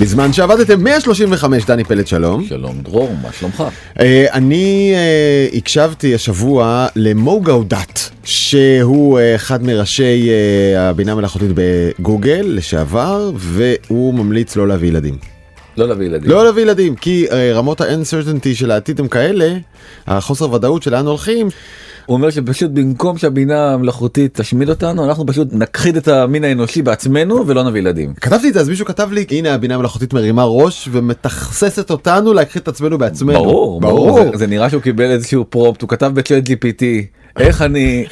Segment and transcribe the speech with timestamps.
[0.00, 2.44] בזמן שעבדתם 135 דני פלד שלום.
[2.48, 3.64] שלום דרור, מה שלומך?
[4.00, 12.44] אה, אני אה, הקשבתי השבוע למוגו דאט שהוא אה, אחד מראשי אה, הבינה המלאכותית בגוגל
[12.44, 15.18] לשעבר והוא ממליץ לא להביא ילדים.
[15.76, 16.30] לא להביא ילדים.
[16.30, 19.56] לא להביא ילדים כי אה, רמות ה-uncertainty של העתיד הם כאלה,
[20.06, 21.48] החוסר ודאות של לאן הולכים.
[22.08, 27.46] הוא אומר שפשוט במקום שהבינה המלאכותית תשמיד אותנו אנחנו פשוט נכחיד את המין האנושי בעצמנו
[27.46, 28.14] ולא נביא ילדים.
[28.14, 32.62] כתבתי את זה אז מישהו כתב לי הנה הבינה המלאכותית מרימה ראש ומתכססת אותנו להכחיד
[32.62, 33.38] את עצמנו בעצמנו.
[33.38, 34.22] ברור, ברור.
[34.32, 36.82] זה, זה נראה שהוא קיבל איזשהו פרופט, הוא כתב בצ'אט GPT,
[37.38, 38.06] איך אני,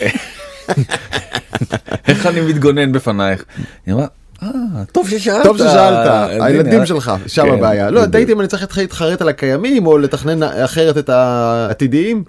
[2.08, 3.44] איך אני מתגונן בפנייך.
[4.42, 4.48] אה,
[4.92, 5.42] טוב ששאלת.
[5.42, 7.90] טוב ששאלת, הילדים שלך, שם כן, הבעיה.
[7.90, 8.06] לא.
[8.06, 12.24] תהיתי אם אני צריך להתחרט על הקיימים או לתכנן אחרת את העתידיים.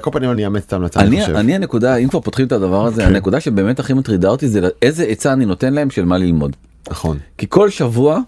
[0.00, 1.36] כל פנים אני אאמץ את ההמלצה, אני אני, חושב.
[1.36, 3.08] אני הנקודה, אם כבר פותחים את הדבר הזה, כן.
[3.08, 6.56] הנקודה שבאמת הכי מטרידה אותי זה איזה עצה אני נותן להם של מה ללמוד.
[6.90, 7.18] נכון.
[7.38, 8.20] כי כל שבוע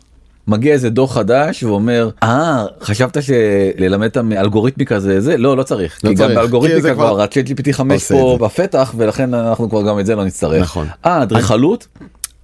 [0.49, 6.01] מגיע איזה דוח חדש ואומר אה חשבת שללמד את האלגוריתמיקה זה זה לא לא צריך
[6.05, 8.39] לא כי צריך, גם באלגוריתמיקה כבר הצ'אט GPT 5 עושה פה.
[8.41, 10.63] בפתח ולכן אנחנו כבר גם את זה לא נצטרך.
[10.63, 10.87] נכון.
[11.07, 11.87] אה אדריכלות?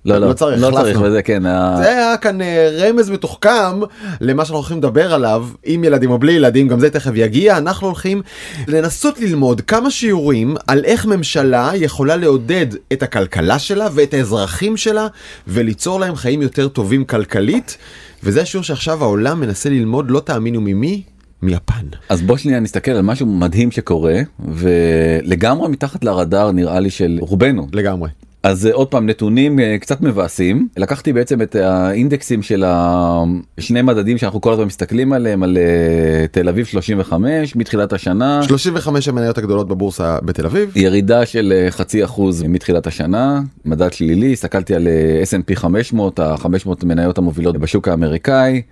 [0.04, 1.00] לא לא לא צריך, לא צריך.
[1.02, 1.42] וזה כן.
[1.78, 3.80] זה היה כאן אה, רמז מתוחכם
[4.20, 7.86] למה שאנחנו הולכים לדבר עליו עם ילדים או בלי ילדים גם זה תכף יגיע אנחנו
[7.86, 8.22] הולכים
[8.68, 15.06] לנסות ללמוד כמה שיעורים על איך ממשלה יכולה לעודד את הכלכלה שלה ואת האזרחים שלה
[15.48, 17.76] וליצור להם חיים יותר טובים כלכלית
[18.22, 21.02] וזה השיעור שעכשיו העולם מנסה ללמוד לא תאמינו ממי
[21.42, 21.86] מיפן.
[22.08, 27.68] אז בוא שנייה נסתכל על משהו מדהים שקורה ולגמרי מתחת לרדאר נראה לי של רובנו.
[27.72, 28.08] לגמרי.
[28.42, 34.18] אז אה, עוד פעם נתונים אה, קצת מבאסים לקחתי בעצם את האינדקסים של השני מדדים
[34.18, 39.68] שאנחנו כל הזמן מסתכלים עליהם על אה, תל אביב 35 מתחילת השנה 35 המניות הגדולות
[39.68, 40.72] בבורסה בתל אביב.
[40.76, 44.88] ירידה של חצי אחוז מתחילת השנה מדד שלילי הסתכלתי על
[45.22, 48.62] S&P 500 ה-500 מניות המובילות בשוק האמריקאי.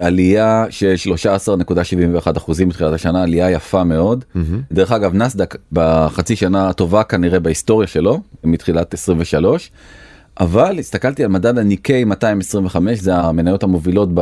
[0.00, 0.94] עלייה של
[2.24, 4.24] 13.71 אחוזים מתחילת השנה עלייה יפה מאוד.
[4.72, 9.70] דרך אגב נסדק בחצי שנה הטובה כנראה בהיסטוריה שלו מתחילת 23
[10.40, 14.20] אבל הסתכלתי על מדד הניקי 225 זה המניות המובילות ב-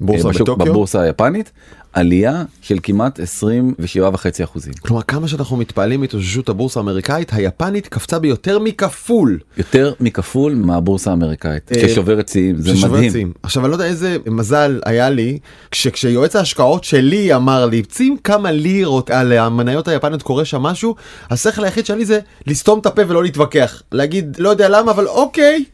[0.00, 0.66] בורסה בשוק- בטוקיו?
[0.66, 1.52] בבורסה היפנית
[1.92, 8.18] עלייה של כמעט 27 וחצי אחוזים כלומר כמה שאנחנו מתפעלים מהתאוששות הבורסה האמריקאית היפנית קפצה
[8.18, 9.38] ביותר מכפול.
[9.56, 13.12] יותר מכפול מהבורסה האמריקאית אה, ששוברת שיאים זה מדהים.
[13.12, 13.32] שיאים.
[13.42, 15.38] עכשיו אני לא יודע איזה מזל היה לי
[15.70, 20.94] כש, כשיועץ ההשקעות שלי אמר לי שים כמה לירות על המניות היפניות קורה שם משהו
[21.30, 25.64] השכל היחיד שלי זה לסתום את הפה ולא להתווכח להגיד לא יודע למה אבל אוקיי.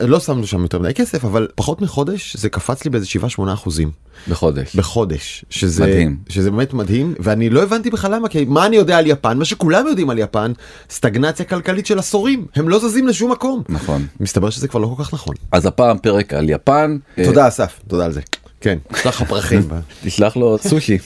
[0.00, 3.06] לא שמנו שם יותר מדי כסף אבל פחות מחודש זה קפץ לי באיזה
[3.38, 3.90] 7-8 אחוזים
[4.28, 4.76] בחודש.
[4.76, 6.16] בחודש שזה מדהים.
[6.28, 9.44] שזה באמת מדהים ואני לא הבנתי בכלל למה כי מה אני יודע על יפן מה
[9.44, 10.52] שכולם יודעים על יפן
[10.90, 14.06] סטגנציה כלכלית של עשורים הם לא זזים לשום מקום נכון.
[14.20, 15.34] מסתבר שזה כבר לא כל כך נכון.
[15.52, 16.98] אז הפעם פרק על יפן.
[17.18, 18.20] אה, תודה אסף, תודה על זה.
[18.60, 19.68] כן, יש לך פרחים.
[20.04, 20.98] תשלח לו סושי.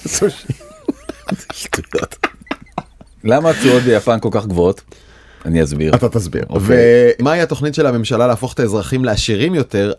[1.53, 2.17] שטויות.
[3.25, 4.81] למה התשואות ביפן כל כך גבוהות?
[5.45, 5.95] אני אסביר.
[5.95, 6.45] אתה תסביר.
[6.51, 6.77] אוקיי.
[7.21, 9.93] ומהי התוכנית של הממשלה להפוך את האזרחים לעשירים יותר?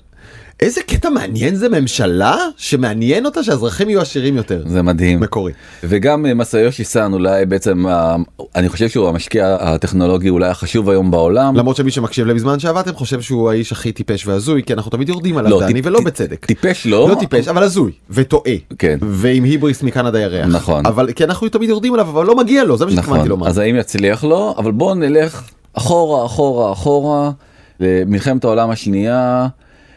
[0.59, 4.64] איזה קטע מעניין זה ממשלה שמעניין אותה שהאזרחים יהיו עשירים יותר.
[4.66, 5.19] זה מדהים.
[5.19, 5.52] מקורי.
[5.84, 8.16] וגם אה, מסאיושי סאן אולי בעצם אה,
[8.56, 11.56] אני חושב שהוא המשקיע הטכנולוגי אולי החשוב היום בעולם.
[11.56, 15.38] למרות שמי שמקשיב לבזמן שעבדתם חושב שהוא האיש הכי טיפש והזוי כי אנחנו תמיד יורדים
[15.38, 16.46] עליו לא, דני ולא בצדק.
[16.46, 17.09] טיפש לא.
[17.09, 18.56] לא טיפש אבל הזוי וטועה.
[18.78, 18.97] כן.
[19.02, 20.47] ועם היבריס מקנדה ירח.
[20.47, 20.86] נכון.
[20.86, 23.30] אבל כי אנחנו תמיד יורדים עליו אבל לא מגיע לו זה מה שהתכוונתי נכון.
[23.30, 23.47] לומר.
[23.47, 24.56] אז האם יצליח לו?
[24.58, 25.44] אבל בואו נלך
[25.74, 27.31] אחורה אחורה אחורה
[27.80, 29.47] למלחמת העולם השנייה.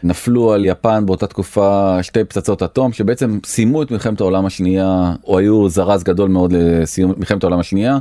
[0.03, 5.37] נפלו על יפן באותה תקופה שתי פצצות אטום שבעצם סיימו את מלחמת העולם השנייה או
[5.37, 7.97] היו זרז גדול מאוד לסיום מלחמת העולם השנייה.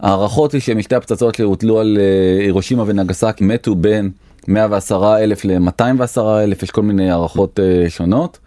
[0.00, 4.10] ההערכות היא שמשתי הפצצות שהוטלו על אה, הירושימה ונגסקי מתו בין
[4.48, 8.38] 110 אלף ל-210 אלף יש כל מיני הערכות אה, שונות.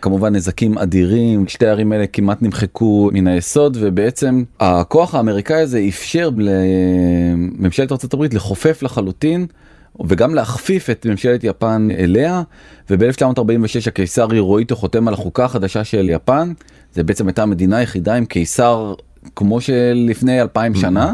[0.00, 6.30] כמובן נזקים אדירים שתי הערים האלה כמעט נמחקו מן היסוד ובעצם הכוח האמריקאי הזה אפשר
[6.36, 9.46] לממשלת ארה"ב לחופף לחלוטין
[10.06, 12.42] וגם להכפיף את ממשלת יפן אליה
[12.90, 16.52] וב-1946 הקיסר הירואיטו חותם על החוקה החדשה של יפן.
[16.92, 18.94] זה בעצם הייתה המדינה היחידה עם קיסר
[19.36, 21.12] כמו שלפני אלפיים שנה.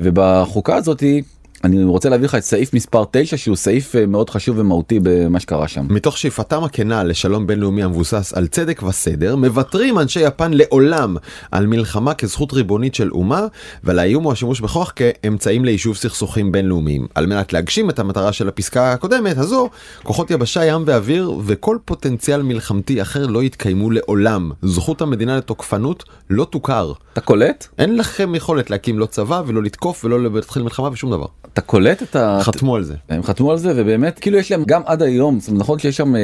[0.00, 1.22] ובחוקה הזאתי
[1.66, 5.40] אני רוצה להביא לך את סעיף מספר 9 שהוא סעיף אה, מאוד חשוב ומהותי במה
[5.40, 5.86] שקרה שם.
[5.90, 11.16] מתוך שאיפתם הכנה לשלום בינלאומי המבוסס על צדק וסדר, מוותרים אנשי יפן לעולם
[11.50, 13.46] על מלחמה כזכות ריבונית של אומה,
[13.84, 17.06] ועל האיום או השימוש בכוח כאמצעים ליישוב סכסוכים בינלאומיים.
[17.14, 19.70] על מנת להגשים את המטרה של הפסקה הקודמת הזו,
[20.02, 24.50] כוחות יבשה, ים ואוויר וכל פוטנציאל מלחמתי אחר לא יתקיימו לעולם.
[24.62, 26.92] זכות המדינה לתוקפנות לא תוכר.
[27.12, 27.66] אתה קולט?
[27.78, 31.26] אין לכם יכולת להקים לא צבא ולא לתקוף ולא להתחיל מלחמה ושום דבר.
[31.56, 32.38] אתה קולט את ה...
[32.42, 32.94] חתמו על זה.
[33.08, 35.96] הם חתמו על זה ובאמת כאילו יש להם גם עד היום זאת אומרת, נכון שיש
[35.96, 36.20] שם אה,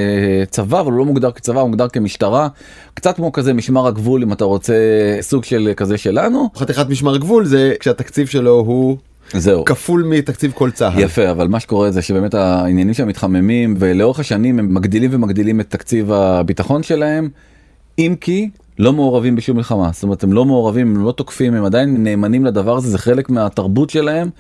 [0.51, 2.49] צבא אבל הוא לא מוגדר כצבא הוא מוגדר כמשטרה
[2.95, 4.75] קצת כמו כזה משמר הגבול אם אתה רוצה
[5.21, 8.97] סוג של כזה שלנו חתיכת משמר גבול זה כשהתקציב שלו הוא
[9.33, 10.99] זהו כפול מתקציב כל צה"ל.
[11.01, 15.71] יפה אבל מה שקורה זה שבאמת העניינים שם מתחממים ולאורך השנים הם מגדילים ומגדילים את
[15.71, 17.29] תקציב הביטחון שלהם
[17.99, 21.65] אם כי לא מעורבים בשום מלחמה זאת אומרת הם לא מעורבים הם לא תוקפים הם
[21.65, 24.31] עדיין נאמנים לדבר הזה זה חלק מהתרבות שלהם.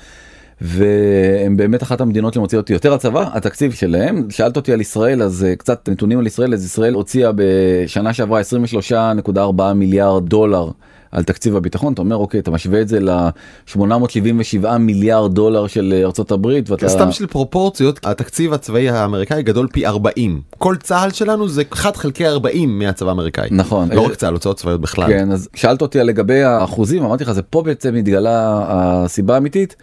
[0.64, 4.30] והם באמת אחת המדינות שמוציאות יותר הצבא התקציב שלהם.
[4.30, 6.54] שאלת אותי על ישראל אז אה, קצת נתונים על ישראל.
[6.54, 10.70] אז ישראל הוציאה בשנה שעברה 23.4 מיליארד דולר
[11.12, 11.92] על תקציב הביטחון.
[11.92, 17.12] אתה אומר אוקיי אתה משווה את זה ל-877 מיליארד דולר של ארצות הברית ואתה סתם
[17.12, 22.78] של פרופורציות התקציב הצבאי האמריקאי גדול פי 40 כל צה"ל שלנו זה 1 חלקי 40
[22.78, 23.48] מהצבא האמריקאי.
[23.50, 23.88] נכון.
[23.92, 25.06] לא רק צה"ל הוצאות צבאיות בכלל.
[25.08, 29.76] כן אז שאלת אותי לגבי האחוזים אמרתי לך זה פה בעצם מתגלה הסיבה האמיתית.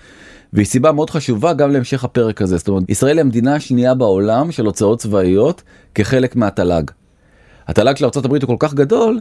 [0.53, 4.51] והיא סיבה מאוד חשובה גם להמשך הפרק הזה זאת אומרת ישראל היא המדינה השנייה בעולם
[4.51, 5.63] של הוצאות צבאיות
[5.95, 6.83] כחלק מהתל"ג.
[7.67, 9.19] התל"ג של ארה"ב הוא כל כך גדול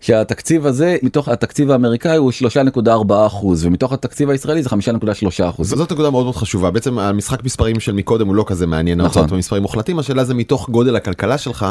[0.00, 2.32] שהתקציב הזה מתוך התקציב האמריקאי הוא
[2.74, 5.68] 3.4 אחוז ומתוך התקציב הישראלי זה 5.3 אחוז.
[5.68, 9.24] זאת נקודה מאוד מאוד חשובה בעצם המשחק מספרים של מקודם הוא לא כזה מעניין נכון.
[9.24, 9.38] נכון.
[9.38, 11.66] מספרים מוחלטים השאלה זה מתוך גודל הכלכלה שלך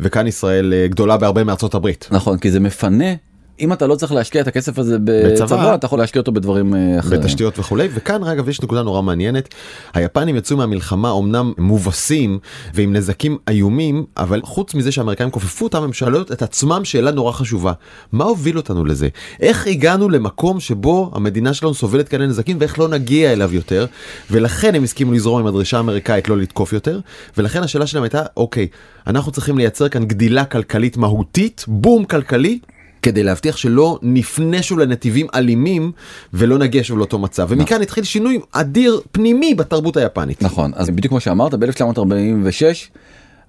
[0.00, 2.08] וכאן ישראל אה, גדולה בהרבה מארצות הברית.
[2.10, 3.14] נכון כי זה מפנה
[3.60, 5.46] אם אתה לא צריך להשקיע את הכסף הזה בצבא.
[5.46, 7.20] בצבא אתה יכול להשקיע אותו בדברים אה, אחרים.
[7.20, 9.54] בתשתיות וכולי וכאן אגב יש נקודה נורא מעניינת
[9.94, 12.38] היפנים יצאו מהמלחמה אמנם מובסים
[12.74, 17.32] ועם נזקים איומים אבל חוץ מזה שהאמריקאים כופפו אותם הם שואלות את עצמם שאלה נורא
[17.32, 17.72] חשובה
[18.12, 19.08] מה הוביל אותנו לזה
[19.40, 23.86] איך הגענו למקום שבו המדינה שלנו סובלת כאלה נזקים ואיך לא נגיע אליו יותר
[24.30, 27.00] ולכן הם הסכימו לזרום עם הדרישה האמריקאית לא לתקוף יותר
[27.38, 28.66] ולכן השאלה שלהם הייתה אוקיי
[29.06, 32.58] אנחנו צריכים לייצר כאן גדילה כלכלית מהותית בום כלכלי.
[33.08, 35.92] כדי להבטיח שלא נפנה שוב לנתיבים אלימים
[36.34, 40.42] ולא נגיע שוב לאותו מצב ומכאן התחיל שינוי אדיר פנימי בתרבות היפנית.
[40.42, 42.62] נכון אז בדיוק כמו שאמרת ב-1946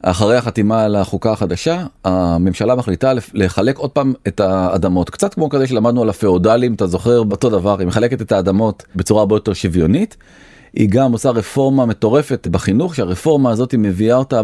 [0.01, 5.67] אחרי החתימה על החוקה החדשה הממשלה מחליטה לחלק עוד פעם את האדמות קצת כמו כזה
[5.67, 10.17] שלמדנו על הפאודלים אתה זוכר אותו דבר היא מחלקת את האדמות בצורה הרבה יותר שוויונית.
[10.74, 14.42] היא גם עושה רפורמה מטורפת בחינוך שהרפורמה הזאת היא מביאה אותה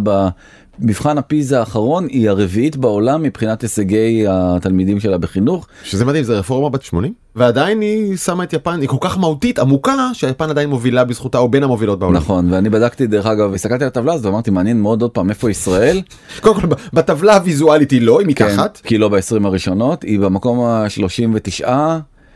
[0.79, 5.67] במבחן הפיזה האחרון היא הרביעית בעולם מבחינת הישגי התלמידים שלה בחינוך.
[5.83, 9.59] שזה מדהים זה רפורמה בת 80 ועדיין היא שמה את יפן היא כל כך מהותית
[9.59, 12.15] עמוקה שיפן עדיין מובילה בזכותה או בין המובילות בעולם.
[12.15, 15.51] נכון ואני בדקתי דרך אגב הסתכלתי על הטבלה הזאת ואמרתי מעניין מאוד עוד פעם איפה
[15.51, 16.01] ישראל.
[16.41, 18.79] קודם כל בטבלה הוויזואלית היא לא היא מתחת.
[18.83, 21.67] כן, כי לא ב-20 הראשונות היא במקום ה-39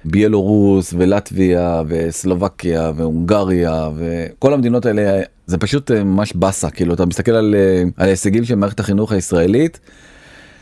[0.06, 7.32] ביאלורוס ולטביה וסלובקיה והונגריה וכל המדינות האלה זה פשוט אה, ממש באסה כאילו אתה מסתכל
[7.32, 9.80] על, אה, על ההישגים של מערכת החינוך הישראלית.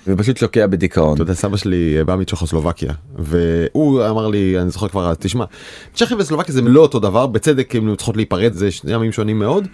[0.07, 1.13] ופשוט שוקע בדיכאון.
[1.13, 5.45] אתה יודע סבא שלי בא מצ'כוסלובקיה והוא אמר לי אני זוכר כבר אז תשמע
[5.93, 9.67] צ'כיה וסלובקיה זה לא אותו דבר בצדק הם צריכות להיפרד זה שני ימים שונים מאוד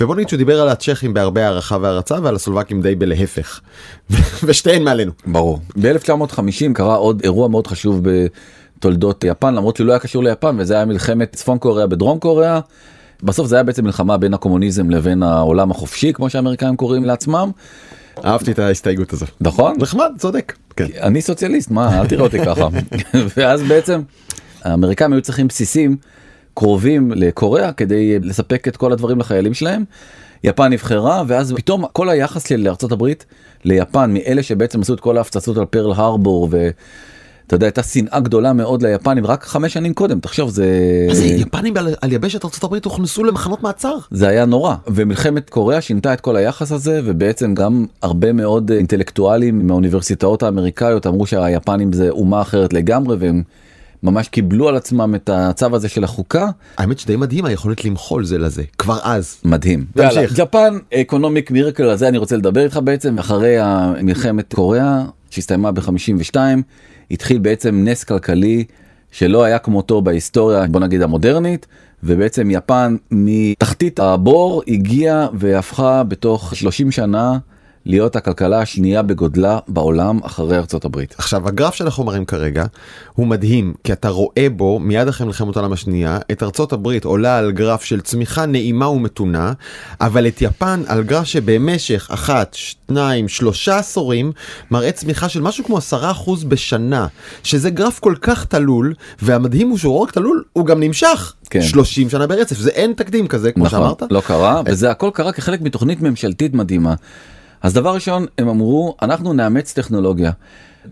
[0.00, 3.60] ובוא נגיד שהוא דיבר על הצ'כים בהרבה הערכה והערצה ועל הסלובקים די בלהפך
[4.44, 5.12] ושתיהן מעלינו.
[5.26, 5.60] ברור.
[5.80, 8.02] ב-1950 קרה עוד אירוע מאוד חשוב
[8.80, 12.60] בתולדות יפן למרות שהוא לא היה קשור ליפן וזה היה מלחמת צפון קוריאה בדרום קוריאה.
[13.22, 17.50] בסוף זה היה בעצם מלחמה בין הקומוניזם לבין העולם החופשי כמו שהאמריקאים קוראים לעצמם.
[18.24, 19.26] אהבתי את ההסתייגות הזו.
[19.40, 19.76] נכון?
[19.78, 20.52] נחמד צודק.
[20.76, 20.86] כן.
[21.00, 22.68] אני סוציאליסט מה אל תראה אותי ככה
[23.36, 24.00] ואז בעצם
[24.64, 25.96] האמריקאים היו צריכים בסיסים
[26.54, 29.84] קרובים לקוריאה כדי לספק את כל הדברים לחיילים שלהם.
[30.44, 33.26] יפן נבחרה ואז פתאום כל היחס של ארצות הברית
[33.64, 36.48] ליפן מאלה שבעצם עשו את כל ההפצצות על פרל הרבור
[37.50, 40.66] ואתה יודע הייתה שנאה גדולה מאוד ליפנים רק חמש שנים קודם תחשוב זה
[41.08, 43.94] מה זה יפנים על, על יבשת הברית הוכנסו למחנות מעצר.
[44.10, 49.66] זה היה נורא ומלחמת קוריאה שינתה את כל היחס הזה ובעצם גם הרבה מאוד אינטלקטואלים
[49.66, 53.42] מהאוניברסיטאות האמריקאיות אמרו שהיפנים זה אומה אחרת לגמרי והם
[54.02, 56.48] ממש קיבלו על עצמם את הצו הזה של החוקה.
[56.78, 59.36] האמת שדי מדהים היכולת למחול זה לזה כבר אז.
[59.44, 59.84] מדהים.
[59.94, 60.38] תמשיך.
[60.38, 63.56] ג'פן אקונומיק מירקל על זה אני רוצה לדבר איתך בעצם אחרי
[64.02, 66.34] מלחמת קוריאה שהסתיימה ב-52
[67.10, 68.64] התחיל בעצם נס כלכלי
[69.10, 71.66] שלא היה כמותו בהיסטוריה בוא נגיד המודרנית
[72.02, 77.38] ובעצם יפן מתחתית הבור הגיעה והפכה בתוך 30 שנה
[77.86, 81.14] להיות הכלכלה השנייה בגודלה בעולם אחרי ארצות הברית.
[81.18, 82.64] עכשיו הגרף שאנחנו מראים כרגע
[83.14, 87.38] הוא מדהים כי אתה רואה בו מיד אחרי מלחמת העולם השנייה את ארצות הברית עולה
[87.38, 89.52] על גרף של צמיחה נעימה ומתונה
[90.00, 94.32] אבל את יפן על גרף שבמשך אחת שניים שלושה עשורים
[94.70, 97.06] מראה צמיחה של משהו כמו עשרה אחוז בשנה
[97.42, 101.62] שזה גרף כל כך תלול והמדהים הוא שהוא לא רק תלול הוא גם נמשך כן.
[101.62, 104.02] 30 שנה ברצף זה אין תקדים כזה כמו נכון, שאמרת.
[104.10, 106.94] לא קרה וזה הכל קרה כחלק מתוכנית ממשלתית מדהימה.
[107.62, 110.30] אז דבר ראשון הם אמרו אנחנו נאמץ טכנולוגיה.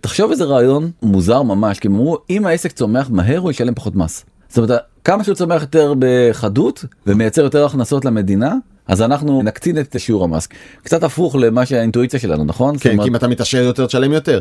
[0.01, 3.97] תחשוב איזה רעיון מוזר ממש כי הם אמרו אם העסק צומח מהר הוא ישלם פחות
[3.97, 4.25] מס.
[4.49, 8.55] זאת אומרת כמה שהוא צומח יותר בחדות ומייצר יותר הכנסות למדינה
[8.87, 10.49] אז אנחנו נקטין את שיעור המס
[10.83, 14.41] קצת הפוך למה שהאינטואיציה שלנו נכון כן כי אם אתה מתעשר יותר תשלם יותר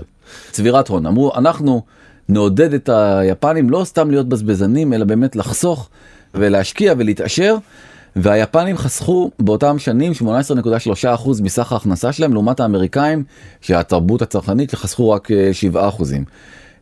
[0.51, 1.81] צבירת הון אמרו אנחנו
[2.29, 5.89] נעודד את היפנים לא סתם להיות בזבזנים אלא באמת לחסוך
[6.33, 7.57] ולהשקיע ולהתעשר.
[8.21, 13.23] והיפנים חסכו באותם שנים 18.3% מסך ההכנסה שלהם לעומת האמריקאים
[13.61, 15.27] שהתרבות הצרכנית שחסכו רק
[15.73, 15.75] 7%.
[15.75, 15.89] אה,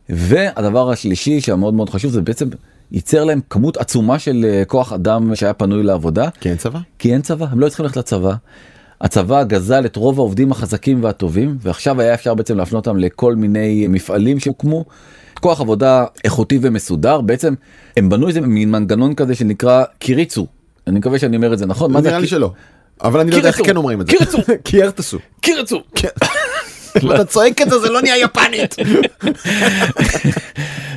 [0.08, 2.48] והדבר השלישי שהמאוד מאוד חשוב זה בעצם
[2.92, 6.28] ייצר להם כמות עצומה של אה, כוח אדם שהיה פנוי לעבודה.
[6.40, 6.78] כי אין צבא?
[6.98, 8.34] כי אין צבא, הם לא צריכים ללכת לצבא.
[9.00, 13.86] הצבא גזל את רוב העובדים החזקים והטובים ועכשיו היה אפשר בעצם להפנות אותם לכל מיני
[13.88, 14.84] מפעלים שהוקמו.
[15.34, 17.54] כוח עבודה איכותי ומסודר בעצם
[17.96, 20.46] הם בנו איזה מין מנגנון כזה שנקרא קיריצו
[20.86, 21.96] אני מקווה שאני אומר את זה נכון.
[21.96, 22.50] נראה לי שלא.
[23.02, 24.12] אבל אני לא יודע איך כן אומרים את זה.
[24.12, 24.38] קירצו.
[24.64, 25.18] קירצו.
[25.40, 25.82] קירצו.
[27.02, 28.76] אם אתה צועק את זה זה לא נהיה יפנית.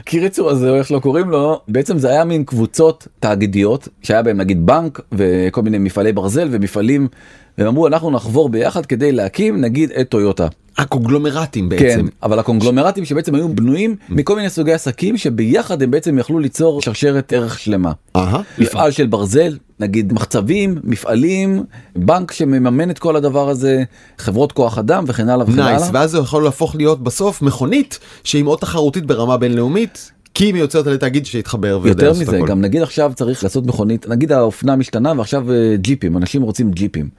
[0.05, 4.37] קיריצו הזה או איך שלא קוראים לו בעצם זה היה מין קבוצות תאגידיות שהיה בהם
[4.37, 7.07] נגיד בנק וכל מיני מפעלי ברזל ומפעלים
[7.57, 10.47] והם אמרו אנחנו נחבור ביחד כדי להקים נגיד את טויוטה.
[10.79, 11.83] הקונגלומרטים בעצם.
[11.83, 16.81] כן, אבל הקונגלומרטים שבעצם היו בנויים מכל מיני סוגי עסקים שביחד הם בעצם יכלו ליצור
[16.81, 17.91] שרשרת ערך שלמה.
[18.57, 21.63] מפעל של ברזל, נגיד מחצבים, מפעלים,
[21.95, 23.83] בנק שמממן את כל הדבר הזה,
[24.17, 25.89] חברות כוח אדם וכן הלאה וכן הלאה.
[25.93, 30.11] ואז זה יכול להפוך להיות בסוף מכונית שהיא מאוד תחרותית ברמה בינלאומית.
[30.33, 32.31] כי היא מיוצרת על תאגיד שהתחבר ויודע לעשות הכל.
[32.31, 36.41] יותר מזה, גם נגיד עכשיו צריך לעשות מכונית, נגיד האופנה משתנה ועכשיו אה, ג'יפים, אנשים
[36.41, 37.09] רוצים ג'יפים.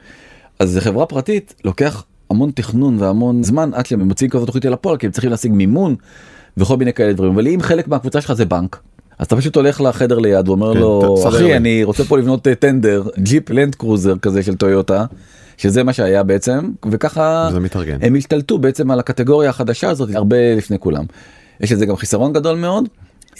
[0.59, 4.97] אז חברה פרטית, לוקח המון תכנון והמון זמן עד שהם מוציאים כזאת תוכנית אל הפועל
[4.97, 5.95] כי הם צריכים להשיג מימון
[6.57, 8.81] וכל מיני כאלה דברים אבל אם חלק מהקבוצה שלך זה בנק.
[9.19, 12.55] אז אתה פשוט הולך לחדר ליד ואומר כן, לו אחי אני רוצה פה לבנות אה,
[12.55, 15.05] טנדר ג'יפ לנד קרוזר כזה של טויוטה
[15.57, 17.49] שזה מה שהיה בעצם וככה
[18.03, 21.05] הם השתלטו בעצם על הקטגוריה החדשה הזאת הרבה לפני כולם.
[21.61, 22.89] יש לזה גם חיסרון גדול מאוד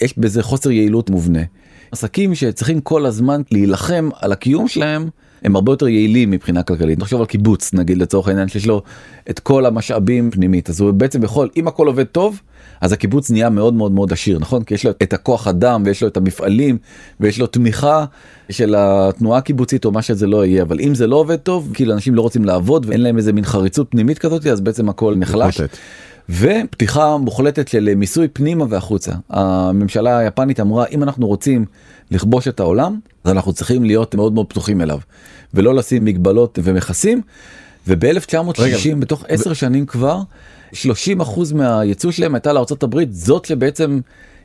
[0.01, 1.43] יש בזה חוסר יעילות מובנה.
[1.91, 5.09] עסקים שצריכים כל הזמן להילחם על הקיום שלהם
[5.43, 6.99] הם הרבה יותר יעילים מבחינה כלכלית.
[6.99, 8.81] תחשוב על קיבוץ נגיד לצורך העניין שיש לו
[9.29, 12.41] את כל המשאבים פנימית אז הוא בעצם יכול אם הכל עובד טוב
[12.81, 16.03] אז הקיבוץ נהיה מאוד מאוד מאוד עשיר נכון כי יש לו את הכוח אדם ויש
[16.03, 16.77] לו את המפעלים
[17.19, 18.05] ויש לו תמיכה
[18.49, 21.93] של התנועה הקיבוצית או מה שזה לא יהיה אבל אם זה לא עובד טוב כאילו
[21.93, 25.61] אנשים לא רוצים לעבוד ואין להם איזה מין חריצות פנימית כזאת אז בעצם הכל נחלש.
[26.29, 29.11] ופתיחה מוחלטת של מיסוי פנימה והחוצה.
[29.29, 31.65] הממשלה היפנית אמרה אם אנחנו רוצים
[32.11, 34.99] לכבוש את העולם אז אנחנו צריכים להיות מאוד מאוד פתוחים אליו
[35.53, 37.21] ולא לשים מגבלות ומכסים.
[37.87, 40.21] וב-1960 בתוך 10 שנים כבר
[40.73, 41.21] 30
[41.53, 42.53] מהייצוא שלהם הייתה
[42.83, 43.99] הברית זאת שבעצם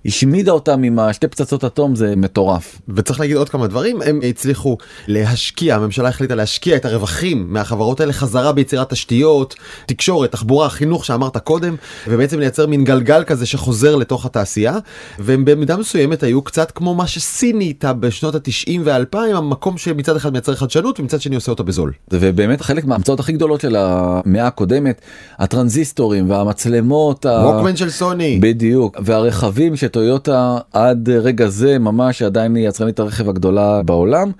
[0.06, 2.80] השמידה אותם עם השתי פצצות אטום זה מטורף.
[2.88, 4.76] וצריך להגיד עוד כמה דברים הם הצליחו
[5.08, 9.54] להשקיע הממשלה החליטה להשקיע את הרווחים מהחברות האלה חזרה ביצירת תשתיות
[9.86, 11.76] תקשורת תחבורה חינוך שאמרת קודם
[12.08, 14.78] ובעצם לייצר מין גלגל כזה שחוזר לתוך התעשייה
[15.18, 20.32] והם במידה מסוימת היו קצת כמו מה שסין נהייתה בשנות התשעים ואלפיים המקום שמצד אחד
[20.32, 21.92] מייצר חדשנות ומצד שני עושה אותה בזול.
[22.10, 25.00] ובאמת חלק מההמצאות הכי גדולות של המאה הקודמת
[25.38, 27.26] הטרנזיסטורים והמצלמות.
[27.26, 28.38] ווקמן של סוני.
[28.42, 29.76] בדיוק והרכבים.
[29.96, 34.30] טויוטה עד רגע זה ממש עדיין היא יצרנית הרכב הגדולה בעולם.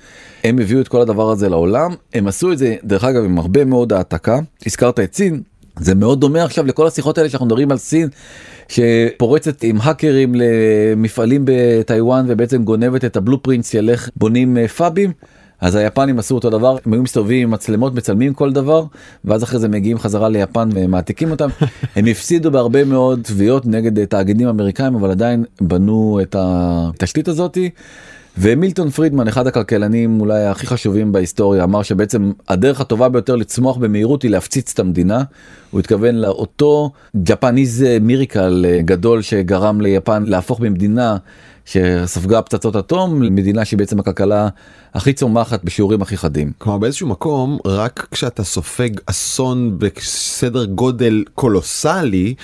[0.45, 3.65] הם הביאו את כל הדבר הזה לעולם הם עשו את זה דרך אגב עם הרבה
[3.65, 5.43] מאוד העתקה הזכרת את סין
[5.81, 8.09] זה מאוד דומה עכשיו לכל השיחות האלה שאנחנו מדברים על סין
[8.69, 15.13] שפורצת עם האקרים למפעלים בטיוואן ובעצם גונבת את הבלופרינט של איך בונים אה, פאבים.
[15.67, 18.85] אז היפנים עשו אותו דבר הם היו מסתובבים עם מצלמות מצלמים כל דבר
[19.25, 21.49] ואז אחרי זה מגיעים חזרה ליפן ומעתיקים אותם
[21.97, 27.71] הם הפסידו בהרבה מאוד תביעות נגד תאגידים אמריקאים אבל עדיין בנו את התשתית הזאתי.
[28.39, 34.23] ומילטון פרידמן אחד הכלכלנים אולי הכי חשובים בהיסטוריה אמר שבעצם הדרך הטובה ביותר לצמוח במהירות
[34.23, 35.23] היא להפציץ את המדינה.
[35.71, 36.91] הוא התכוון לאותו
[37.25, 41.17] ג'פניז מיריקל גדול שגרם ליפן להפוך ממדינה
[41.67, 44.49] שספגה פצצות אטום למדינה שהיא בעצם הכלכלה
[44.95, 46.53] הכי צומחת בשיעורים הכי חדים.
[46.59, 52.35] כלומר באיזשהו מקום רק כשאתה סופג אסון בסדר גודל קולוסלי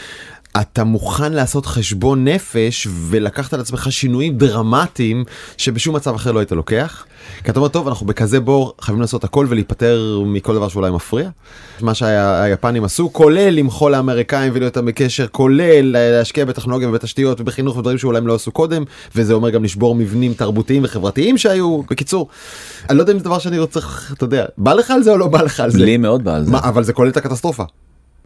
[0.61, 5.25] אתה מוכן לעשות חשבון נפש ולקחת על עצמך שינויים דרמטיים
[5.57, 7.05] שבשום מצב אחר לא היית לוקח.
[7.45, 11.31] כי אתה אומר טוב אנחנו בכזה בור חייבים לעשות הכל ולהיפטר מכל דבר שאולי מפריע.
[11.81, 17.99] מה שהיפנים עשו כולל למחול לאמריקאים ולהיות איתם בקשר כולל להשקיע בטכנולוגיה ובתשתיות ובחינוך ודברים
[17.99, 18.85] שאולי הם לא עשו קודם
[19.17, 22.29] וזה אומר גם לשבור מבנים תרבותיים וחברתיים שהיו בקיצור.
[22.91, 23.81] אני לא יודע אם זה דבר שאני רוצה
[24.13, 25.79] אתה יודע בא לך על זה או לא בא לך על זה.
[25.79, 26.51] לי מאוד בא על זה.
[26.51, 27.65] מה, אבל זה כולל את הקטסטרופה.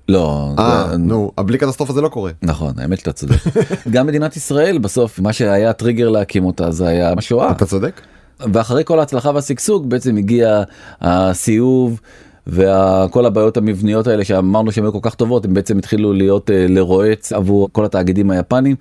[0.09, 2.31] לא, אה, נו, בלי קטסטרופה זה לא קורה.
[2.43, 3.37] נכון, האמת שאתה צודק.
[3.91, 7.51] גם מדינת ישראל בסוף, מה שהיה טריגר להקים אותה זה היה השואה.
[7.51, 8.01] אתה צודק.
[8.41, 10.63] ואחרי כל ההצלחה והשגשוג בעצם הגיע
[11.01, 12.01] הסיאוב.
[12.47, 16.53] וכל הבעיות המבניות האלה שאמרנו שהן היו כל כך טובות הם בעצם התחילו להיות uh,
[16.69, 18.77] לרועץ עבור כל התאגידים היפנים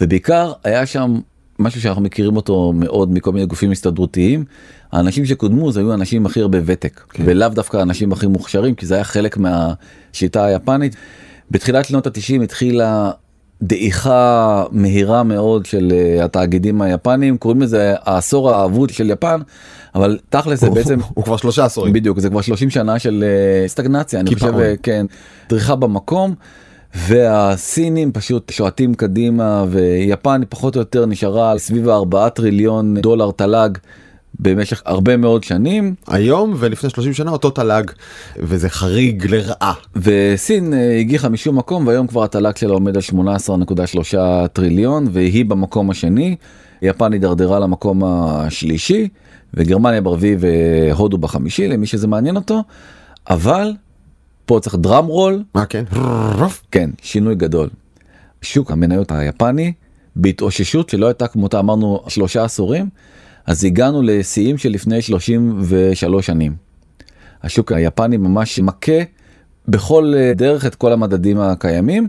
[0.00, 1.20] ובעיקר היה שם
[1.58, 4.44] משהו שאנחנו מכירים אותו מאוד מכל מיני גופים הסתדרותיים.
[4.92, 7.22] האנשים שקודמו זה היו האנשים הכי הרבה ותק כן.
[7.26, 10.96] ולאו דווקא האנשים הכי מוכשרים כי זה היה חלק מהשיטה היפנית.
[11.50, 13.10] בתחילת שנות התשעים התחילה
[13.62, 19.40] דעיכה מהירה מאוד של uh, התאגידים היפנים קוראים לזה העשור האבוד של יפן
[19.94, 23.68] אבל תכל'ס זה בעצם הוא כבר שלושה עשורים בדיוק זה כבר 30 שנה של uh,
[23.68, 24.52] סטגנציה אני חושב
[24.82, 25.06] כן
[25.48, 26.34] דריכה במקום.
[26.94, 33.68] והסינים פשוט שועטים קדימה ויפן פחות או יותר נשארה סביב 4 טריליון דולר תל"ג
[34.40, 35.94] במשך הרבה מאוד שנים.
[36.08, 37.82] היום ולפני 30 שנה אותו תל"ג
[38.36, 39.74] וזה חריג לרעה.
[39.96, 43.02] וסין אה, הגיחה משום מקום והיום כבר התל"ג שלה עומד על
[44.12, 44.18] 18.3
[44.52, 46.36] טריליון והיא במקום השני.
[46.82, 49.08] יפן הידרדרה למקום השלישי
[49.54, 52.62] וגרמניה ברביעי והודו בחמישי למי שזה מעניין אותו.
[53.30, 53.72] אבל
[54.46, 55.42] פה צריך דראם רול.
[55.54, 55.84] מה כן?
[56.70, 57.68] כן, שינוי גדול.
[58.42, 59.72] שוק המניות היפני
[60.16, 62.88] בהתאוששות שלא הייתה כמותה אמרנו שלושה עשורים.
[63.48, 66.54] אז הגענו לשיאים של לפני 33 שנים.
[67.42, 69.02] השוק היפני ממש מכה
[69.68, 72.08] בכל אה, דרך את כל המדדים הקיימים.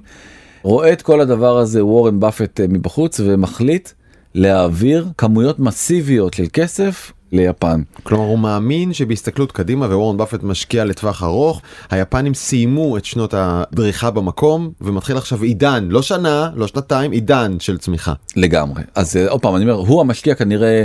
[0.61, 3.89] רואה את כל הדבר הזה וורן באפט אה, מבחוץ ומחליט
[4.35, 7.81] להעביר כמויות מסיביות של כסף ליפן.
[8.03, 14.11] כלומר הוא מאמין שבהסתכלות קדימה ווורן באפט משקיע לטווח ארוך היפנים סיימו את שנות הדריכה
[14.11, 18.13] במקום ומתחיל עכשיו עידן לא שנה לא שנתיים עידן של צמיחה.
[18.35, 20.83] לגמרי אז אה, עוד פעם אני אומר הוא המשקיע כנראה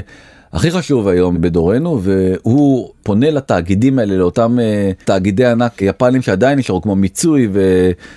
[0.54, 6.82] הכי חשוב היום בדורנו והוא פונה לתאגידים האלה לאותם uh, תאגידי ענק יפנים שעדיין נשארו
[6.82, 7.48] כמו מיצוי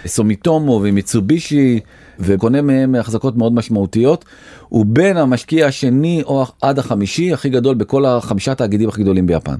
[0.05, 1.79] וסומיטומו ומיצובישי
[2.19, 4.25] וקונה מהם החזקות מאוד משמעותיות.
[4.69, 9.55] הוא בין המשקיע השני או עד החמישי הכי גדול בכל החמישה תאגידים הכי גדולים ביפן.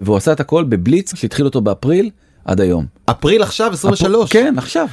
[0.00, 2.10] והוא עשה את הכל בבליץ שהתחיל אותו באפריל
[2.44, 2.86] עד היום.
[3.06, 4.32] אפריל עכשיו 23 אפ...
[4.32, 4.86] כן עכשיו.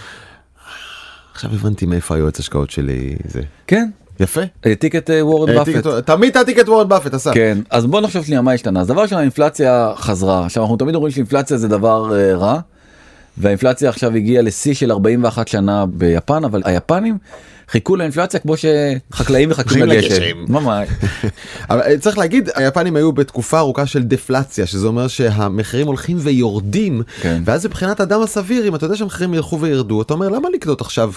[1.34, 4.42] עכשיו הבנתי מאיפה היועץ השקעות שלי זה כן יפה.
[4.66, 5.88] העתיק את אה, וורן באפט.
[6.06, 7.32] תמיד תעתיק את וורן באפט אסף.
[7.34, 10.96] כן אז בוא נחשוב שנייה מה השתנה אז דבר ראשון האינפלציה חזרה עכשיו אנחנו תמיד
[10.96, 12.60] אומרים שאינפלציה זה דבר uh, רע.
[13.38, 17.18] והאינפלציה עכשיו הגיעה לשיא של 41 שנה ביפן אבל היפנים
[17.70, 20.46] חיכו לאינפלציה כמו שחקלאים מחכים לגשם.
[20.48, 20.90] ממש.
[21.70, 27.02] אבל אה, צריך להגיד היפנים היו בתקופה ארוכה של דפלציה שזה אומר שהמחירים הולכים ויורדים
[27.22, 27.42] כן.
[27.46, 31.12] ואז מבחינת אדם הסביר אם אתה יודע שהמחירים ילכו וירדו אתה אומר למה לקנות עכשיו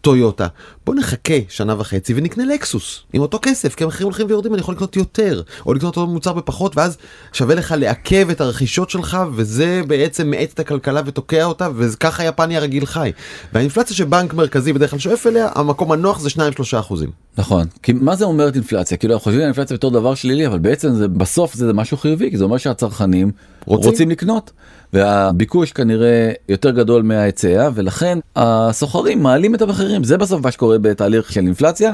[0.00, 0.46] טויוטה.
[0.86, 4.74] בוא נחכה שנה וחצי ונקנה לקסוס עם אותו כסף כי המחירים הולכים ויורדים אני יכול
[4.74, 6.96] לקנות יותר או לקנות אותו מוצר בפחות ואז
[7.32, 12.56] שווה לך לעכב את הרכישות שלך וזה בעצם מאט את הכלכלה ותוקע אותה וככה יפני
[12.56, 13.12] הרגיל חי.
[13.52, 17.10] והאינפלציה שבנק מרכזי בדרך כלל שואף אליה המקום הנוח זה 2-3 אחוזים.
[17.38, 20.58] נכון כי מה זה אומרת אינפלציה כאילו אנחנו חושבים על אינפלציה בתור דבר שלילי אבל
[20.58, 23.30] בעצם זה בסוף זה משהו חיובי כי זה אומר שהצרכנים
[23.66, 24.52] רוצים, רוצים לקנות.
[24.92, 31.32] והביקוש כנראה יותר גדול מההיצע ולכן הסוחרים מעלים את המחירים זה בסוף מה שקורה בתהליך
[31.32, 31.92] של אינפלציה.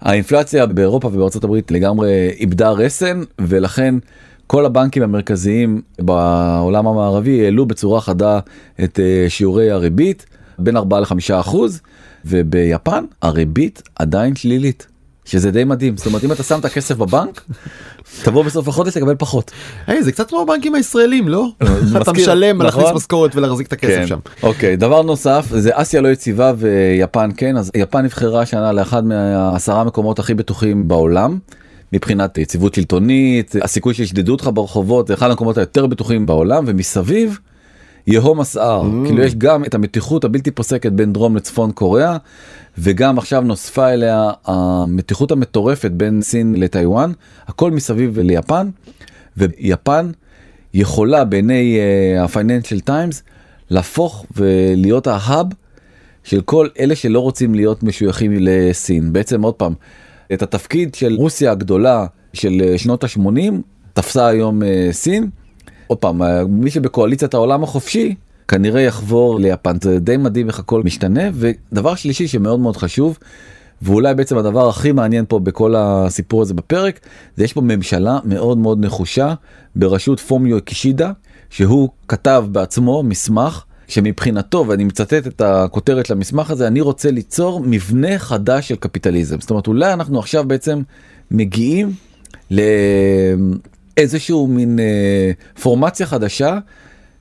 [0.00, 3.94] האינפלציה באירופה ובארצות הברית לגמרי איבדה רסן ולכן
[4.46, 8.40] כל הבנקים המרכזיים בעולם המערבי העלו בצורה חדה
[8.84, 10.26] את אה, שיעורי הריבית
[10.58, 11.80] בין 4 ל-5 אחוז
[12.24, 14.86] וביפן הריבית עדיין שלילית.
[15.24, 17.40] שזה די מדהים זאת אומרת אם אתה שם את הכסף בבנק
[18.22, 19.50] תבוא בסוף החודש לקבל פחות.
[19.86, 21.48] היי זה קצת כמו הבנקים הישראלים לא?
[22.02, 22.96] אתה משלם על להכניס נכון?
[22.96, 24.06] משכורת ולהחזיק את הכסף כן.
[24.06, 24.18] שם.
[24.42, 29.84] אוקיי דבר נוסף זה אסיה לא יציבה ויפן כן אז יפן נבחרה שנה לאחד מהעשרה
[29.84, 31.38] מקומות הכי בטוחים בעולם.
[31.92, 37.38] מבחינת יציבות שלטונית הסיכוי שישדדו אותך ברחובות זה אחד המקומות היותר בטוחים בעולם ומסביב
[38.06, 39.06] יהום הסער mm.
[39.06, 42.16] כאילו יש גם את המתיחות הבלתי פוסקת בין דרום לצפון קוריאה
[42.78, 47.12] וגם עכשיו נוספה אליה המתיחות המטורפת בין סין לטיוואן
[47.46, 48.70] הכל מסביב ליפן
[49.36, 50.10] ויפן
[50.74, 51.78] יכולה בעיני
[52.20, 53.22] הפייננשל uh, טיימס
[53.70, 55.46] להפוך ולהיות ההאב
[56.24, 59.74] של כל אלה שלא רוצים להיות משויכים לסין בעצם עוד פעם
[60.32, 63.52] את התפקיד של רוסיה הגדולה של אה, שנות ה-80
[63.92, 65.30] תפסה היום uh, סין.
[65.90, 68.14] עוד פעם מי שבקואליציית העולם החופשי
[68.48, 69.76] כנראה יחבור ליפן.
[69.82, 73.18] זה די מדהים איך הכל משתנה ודבר שלישי שמאוד מאוד חשוב
[73.82, 77.00] ואולי בעצם הדבר הכי מעניין פה בכל הסיפור הזה בפרק
[77.36, 79.34] זה יש פה ממשלה מאוד מאוד נחושה
[79.76, 81.12] בראשות פומיו קישידה
[81.50, 87.60] שהוא כתב בעצמו מסמך שמבחינתו ואני מצטט את הכותרת של המסמך הזה אני רוצה ליצור
[87.60, 90.82] מבנה חדש של קפיטליזם זאת אומרת אולי אנחנו עכשיו בעצם
[91.30, 91.92] מגיעים
[94.00, 95.30] לאיזשהו מין אה,
[95.62, 96.58] פורמציה חדשה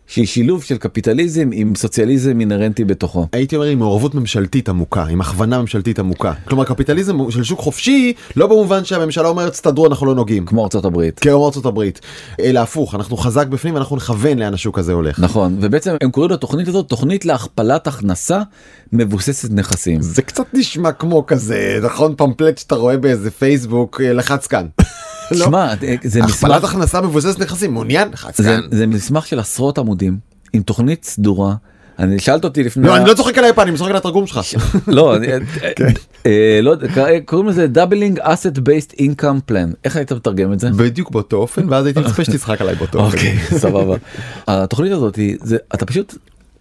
[0.08, 3.28] שהיא שילוב של קפיטליזם עם סוציאליזם אינהרנטי בתוכו.
[3.34, 6.34] הייתי אומר עם מעורבות ממשלתית עמוקה, עם הכוונה ממשלתית עמוקה.
[6.46, 10.46] כלומר קפיטליזם של שוק חופשי, לא במובן שהממשלה אומרת תסתדרו אנחנו לא נוגעים.
[10.46, 11.20] כמו ארצות הברית.
[11.20, 12.02] כמו ארצות הברית.
[12.40, 15.20] אלא הפוך, אנחנו חזק בפנים ואנחנו נכוון לאן השוק הזה הולך.
[15.20, 18.42] נכון, ובעצם הם קוראים לתוכנית הזאת תוכנית להכפלת הכנסה
[18.94, 20.02] מבוססת נכסים.
[20.02, 24.66] זה קצת נשמע כמו כזה, נכון פמפלט שאתה רואה באיזה פייסבוק, אה, לחץ כאן.
[25.32, 25.46] לא?
[25.46, 28.08] שמע, זה הכפלת מסמך, הכנסה מבוססת נכסים, מעוניין?
[28.36, 28.58] זה.
[28.72, 30.18] זה מסמך של עשרות עמודים
[30.54, 31.54] עם תוכנית סדורה.
[32.00, 34.40] אני שאלת אותי לפני, לא, אני לא צוחק על היפנים, אני צוחק על התרגום שלך.
[34.88, 35.28] לא, אני-
[36.26, 36.88] אה, לא, יודע,
[37.26, 39.72] קוראים לזה doubling asset-based income plan.
[39.84, 40.70] איך היית מתרגם את זה?
[40.70, 43.18] בדיוק באותו אופן, ואז הייתי מצפה שתצחק עליי באותו אופן.
[43.18, 43.96] אוקיי, סבבה.
[44.48, 46.16] התוכנית הזאת, זה, אתה פשוט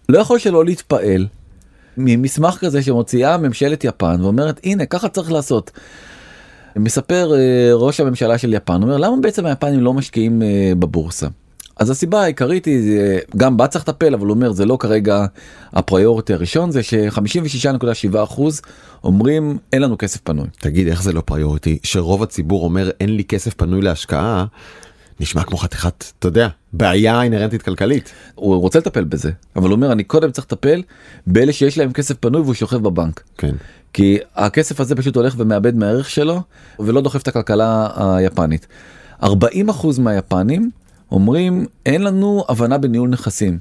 [0.09, 1.27] לא יכול שלא להתפעל
[1.97, 5.71] ממסמך כזה שמוציאה ממשלת יפן ואומרת הנה ככה צריך לעשות.
[6.75, 11.27] מספר אה, ראש הממשלה של יפן אומר למה בעצם היפנים לא משקיעים אה, בבורסה.
[11.77, 12.99] אז הסיבה העיקרית היא
[13.37, 15.25] גם בה צריך לטפל אבל הוא אומר זה לא כרגע
[15.73, 18.61] הפריוריטי הראשון זה ש-56.7 אחוז
[19.03, 20.47] אומרים אין לנו כסף פנוי.
[20.59, 24.45] תגיד איך זה לא פריוריטי שרוב הציבור אומר אין לי כסף פנוי להשקעה
[25.19, 28.11] נשמע כמו חתיכת אתה יודע בעיה אינהרנטית כלכלית.
[28.35, 30.81] הוא רוצה לטפל בזה אבל הוא אומר אני קודם צריך לטפל
[31.27, 33.23] באלה שיש להם כסף פנוי והוא שוכב בבנק.
[33.37, 33.55] כן.
[33.93, 36.41] כי הכסף הזה פשוט הולך ומאבד מהערך שלו
[36.79, 38.67] ולא דוחף את הכלכלה היפנית.
[39.23, 39.27] 40%
[39.99, 40.69] מהיפנים
[41.11, 43.59] אומרים אין לנו הבנה בניהול נכסים.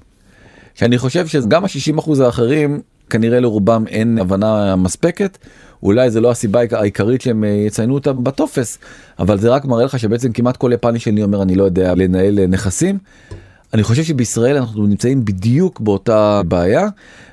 [0.75, 5.39] שאני חושב שגם ה-60% האחרים כנראה לרובם אין הבנה מספקת.
[5.83, 8.79] אולי זה לא הסיבה העיקרית שהם אה, יציינו אותה בטופס
[9.19, 12.39] אבל זה רק מראה לך שבעצם כמעט כל יפני שני אומר אני לא יודע לנהל
[12.39, 12.99] אה, נכסים.
[13.75, 16.87] אני חושב שבישראל אנחנו נמצאים בדיוק באותה בעיה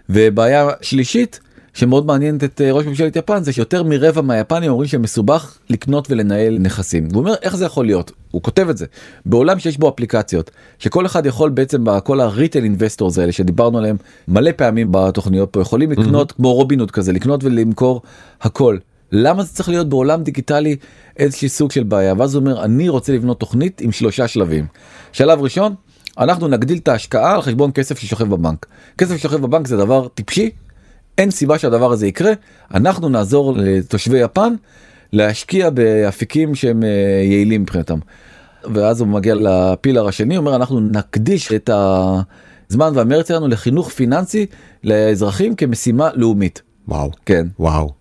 [0.10, 1.40] ובעיה שלישית
[1.76, 6.58] שמאוד מעניינת את אה, ראש ממשלת יפן זה שיותר מרבע מהיפנים אומרים שמסובך לקנות ולנהל
[6.60, 7.08] נכסים.
[7.14, 8.86] הוא אומר איך זה יכול להיות הוא כותב את זה
[9.26, 13.98] בעולם שיש בו אפליקציות שכל אחד יכול בעצם כל ה retail investors האלה שדיברנו עליהם
[14.28, 18.02] מלא פעמים בתוכניות פה יכולים לקנות כמו רובינות כזה לקנות ולמכור
[18.42, 18.78] הכל.
[19.12, 20.76] למה זה צריך להיות בעולם דיגיטלי
[21.18, 24.66] איזשהו סוג של בעיה ואז הוא אומר אני רוצה לבנות תוכנית עם שלושה שלבים.
[25.12, 25.76] שלב ראשון
[26.18, 28.66] אנחנו נגדיל את ההשקעה על חשבון כסף ששוכב בבנק.
[28.98, 30.50] כסף ששוכב בבנק זה דבר טיפשי
[31.18, 32.32] אין סיבה שהדבר הזה יקרה
[32.74, 34.54] אנחנו נעזור לתושבי יפן
[35.14, 36.90] להשקיע באפיקים שהם אה,
[37.24, 38.00] יעילים מבחינתם.
[38.74, 41.70] ואז הוא מגיע לפילר השני אומר אנחנו נקדיש את
[42.70, 44.46] הזמן והמרץ שלנו לחינוך פיננסי
[44.84, 46.62] לאזרחים כמשימה לאומית.
[46.88, 47.12] וואו.
[47.26, 47.48] כן.
[47.60, 47.94] וואו.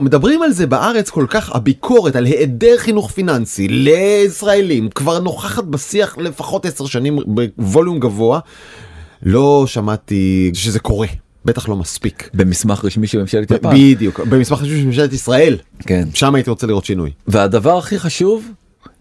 [0.00, 6.18] מדברים על זה בארץ כל כך הביקורת על היעדר חינוך פיננסי לישראלים כבר נוכחת בשיח
[6.18, 7.18] לפחות עשר שנים
[7.56, 8.40] בווליום גבוה.
[9.22, 11.06] לא שמעתי שזה קורה
[11.44, 12.30] בטח לא מספיק.
[12.34, 13.70] במסמך רשמי של ממשלת יפן.
[13.74, 16.08] בדיוק במסמך חשוב של ממשלת ישראל כן.
[16.14, 17.10] שם הייתי רוצה לראות שינוי.
[17.26, 18.48] והדבר הכי חשוב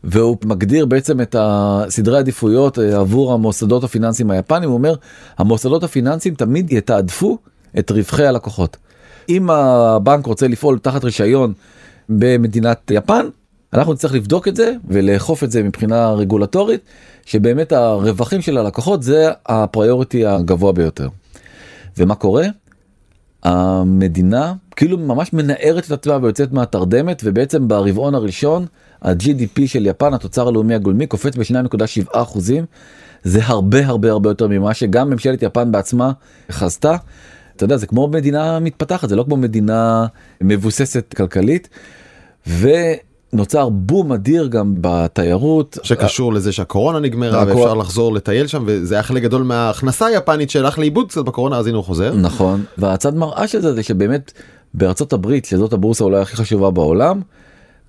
[0.04, 4.96] והוא מגדיר בעצם את הסדרי עדיפויות אה, עבור המוסדות הפיננסיים היפנים הוא אומר
[5.38, 7.38] המוסדות הפיננסיים תמיד יתעדפו
[7.80, 8.78] את רווחי הלקוחות.
[9.30, 11.54] אם הבנק רוצה לפעול תחת רישיון
[12.10, 13.28] במדינת יפן
[13.74, 16.82] אנחנו נצטרך לבדוק את זה ולאכוף את זה מבחינה רגולטורית
[17.26, 21.08] שבאמת הרווחים של הלקוחות זה הפריוריטי הגבוה ביותר.
[21.98, 22.46] ומה קורה?
[23.44, 28.66] המדינה כאילו ממש מנערת את עצמה ויוצאת מהתרדמת ובעצם ברבעון הראשון
[29.02, 32.66] ה-GDP של יפן התוצר הלאומי הגולמי קופץ ב-2.7 אחוזים
[33.24, 36.12] זה הרבה הרבה הרבה יותר ממה שגם ממשלת יפן בעצמה
[36.52, 36.96] חזתה.
[37.56, 40.06] אתה יודע זה כמו מדינה מתפתחת זה לא כמו מדינה
[40.42, 41.70] מבוססת כלכלית.
[43.38, 45.78] ונוצר בום אדיר גם בתיירות.
[45.84, 50.50] שקשור לזה שהקורונה נגמרה והכל- ואפשר לחזור לטייל שם וזה היה חלק גדול מההכנסה היפנית
[50.50, 52.14] שהלך לאיבוד קצת בקורונה אז הנה הוא חוזר.
[52.16, 54.32] נכון והצד מראה של זה זה שבאמת
[54.74, 57.22] בארצות הברית שזאת הבורסה אולי הכי חשובה בעולם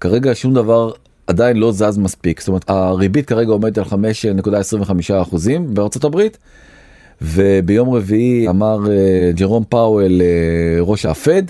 [0.01, 0.91] כרגע שום דבר
[1.27, 3.93] עדיין לא זז מספיק זאת אומרת הריבית כרגע עומדת על 5.25
[5.23, 6.39] אחוזים בארצות הברית.
[7.23, 10.27] וביום רביעי אמר אה, ג'רום פאוול אה,
[10.81, 11.43] ראש הפד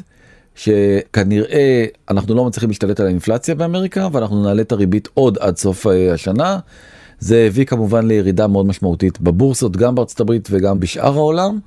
[0.59, 5.87] שכנראה אנחנו לא מצליחים להשתלט על האינפלציה באמריקה ואנחנו נעלה את הריבית עוד עד סוף
[5.87, 6.59] אה, השנה.
[7.19, 11.59] זה הביא כמובן לירידה מאוד משמעותית בבורסות גם בארצות הברית וגם בשאר העולם.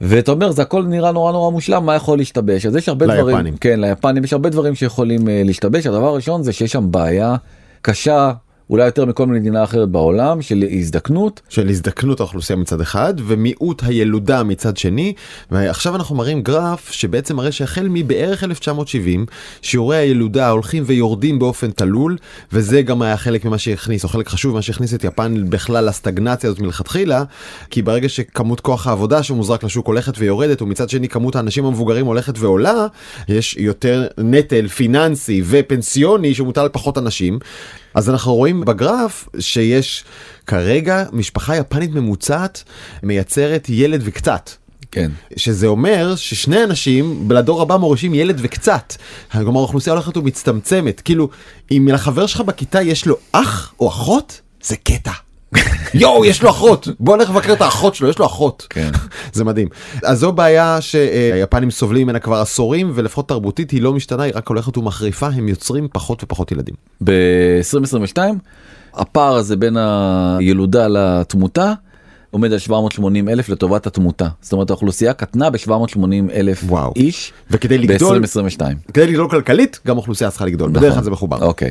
[0.00, 3.28] ואתה אומר זה הכל נראה נורא נורא מושלם מה יכול להשתבש אז יש הרבה ליפנים.
[3.28, 7.36] דברים כן ליפנים יש הרבה דברים שיכולים אה, להשתבש הדבר הראשון זה שיש שם בעיה
[7.82, 8.32] קשה
[8.70, 14.42] אולי יותר מכל מדינה אחרת בעולם של הזדקנות של הזדקנות האוכלוסייה מצד אחד ומיעוט הילודה
[14.42, 15.14] מצד שני
[15.50, 19.26] ועכשיו אנחנו מראים גרף שבעצם מראה שהחל מבערך 1970
[19.62, 22.16] שיעורי הילודה הולכים ויורדים באופן תלול
[22.52, 26.50] וזה גם היה חלק ממה שהכניס או חלק חשוב ממה שהכניס את יפן בכלל לסטגנציה
[26.50, 27.24] הזאת מלכתחילה
[27.70, 32.38] כי ברגע שכמות כוח העבודה שמוזרק לשוק הולכת ויורדת ומצד שני כמות האנשים המבוגרים הולכת
[32.38, 32.86] ועולה
[33.28, 37.38] יש יותר נטל פיננסי ופנסיוני שמוטל על פחות אנשים.
[37.94, 40.04] אז אנחנו רואים בגרף שיש
[40.46, 42.64] כרגע משפחה יפנית ממוצעת
[43.02, 44.50] מייצרת ילד וקצת.
[44.90, 45.10] כן.
[45.36, 48.94] שזה אומר ששני אנשים לדור הבא מורישים ילד וקצת.
[49.32, 51.00] כלומר האוכלוסייה הולכת ומצטמצמת.
[51.00, 51.28] כאילו,
[51.70, 55.23] אם לחבר שלך בכיתה יש לו אח או אחות, זה קטע.
[55.94, 58.66] יואו, יש לו אחות, בוא נלך לבקר את האחות שלו, יש לו אחות.
[58.70, 58.90] כן.
[59.32, 59.68] זה מדהים.
[60.02, 64.48] אז זו בעיה שהיפנים סובלים ממנה כבר עשורים, ולפחות תרבותית היא לא משתנה, היא רק
[64.48, 66.74] הולכת ומחריפה, הם יוצרים פחות ופחות ילדים.
[67.04, 68.18] ב-2022
[68.94, 71.72] הפער הזה בין הילודה לתמותה
[72.34, 74.28] עומד על 780 אלף לטובת התמותה.
[74.40, 76.64] זאת אומרת האוכלוסייה קטנה ב-780 אלף.
[76.96, 78.92] איש וכדי לגדול, ב-2022.
[78.94, 80.70] כדי לגדול כלכלית, גם האוכלוסייה צריכה לגדול.
[80.70, 81.44] בדרך כלל זה מחובר.
[81.44, 81.70] אוקיי.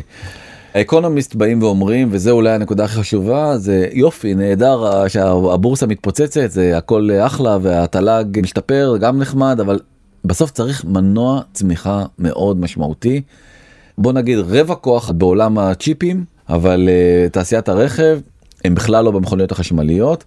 [0.74, 7.10] האקונומיסט באים ואומרים וזה אולי הנקודה הכי חשובה זה יופי נהדר שהבורסה מתפוצצת זה הכל
[7.26, 9.80] אחלה והתל"ג משתפר גם נחמד אבל
[10.26, 13.22] בסוף צריך מנוע צמיחה מאוד משמעותי.
[13.98, 18.20] בוא נגיד רבע כוח בעולם הצ'יפים אבל uh, תעשיית הרכב
[18.66, 20.24] הם בכלל לא במכוניות החשמליות.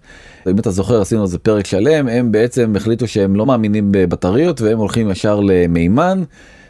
[0.49, 4.77] אם אתה זוכר עשינו איזה פרק שלם הם בעצם החליטו שהם לא מאמינים בבטריות והם
[4.77, 6.23] הולכים ישר למימן.